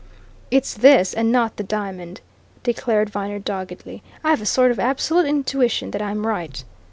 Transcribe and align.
"It's 0.49 0.73
this 0.73 1.13
and 1.13 1.31
not 1.31 1.57
the 1.57 1.63
diamond!" 1.63 2.21
declared 2.63 3.11
Viner 3.11 3.37
doggedly. 3.37 4.01
"I've 4.23 4.41
a 4.41 4.47
sort 4.47 4.71
of 4.71 4.79
absolute 4.79 5.27
intuition 5.27 5.91
that 5.91 6.01
I'm 6.01 6.25
right." 6.25 6.63